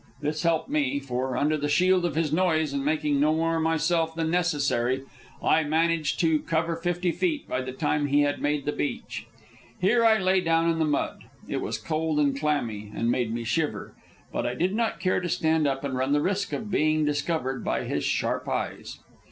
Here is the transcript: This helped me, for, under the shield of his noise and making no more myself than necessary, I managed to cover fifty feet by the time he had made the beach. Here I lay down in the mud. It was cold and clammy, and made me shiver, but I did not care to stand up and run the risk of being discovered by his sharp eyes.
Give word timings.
This 0.19 0.41
helped 0.41 0.67
me, 0.67 0.99
for, 0.99 1.37
under 1.37 1.57
the 1.57 1.69
shield 1.69 2.05
of 2.05 2.15
his 2.15 2.33
noise 2.33 2.73
and 2.73 2.83
making 2.83 3.19
no 3.19 3.35
more 3.35 3.59
myself 3.59 4.15
than 4.15 4.31
necessary, 4.31 5.03
I 5.43 5.63
managed 5.63 6.19
to 6.21 6.39
cover 6.39 6.75
fifty 6.75 7.11
feet 7.11 7.47
by 7.47 7.61
the 7.61 7.71
time 7.71 8.07
he 8.07 8.21
had 8.23 8.41
made 8.41 8.65
the 8.65 8.71
beach. 8.71 9.27
Here 9.79 10.03
I 10.03 10.17
lay 10.17 10.41
down 10.41 10.67
in 10.71 10.79
the 10.79 10.85
mud. 10.85 11.25
It 11.47 11.61
was 11.61 11.77
cold 11.77 12.19
and 12.19 12.35
clammy, 12.35 12.91
and 12.95 13.11
made 13.11 13.31
me 13.31 13.43
shiver, 13.43 13.93
but 14.33 14.43
I 14.43 14.55
did 14.55 14.73
not 14.73 14.99
care 14.99 15.19
to 15.21 15.29
stand 15.29 15.67
up 15.67 15.83
and 15.83 15.93
run 15.95 16.13
the 16.13 16.19
risk 16.21 16.51
of 16.51 16.71
being 16.71 17.05
discovered 17.05 17.63
by 17.63 17.83
his 17.83 18.03
sharp 18.03 18.49
eyes. 18.49 18.97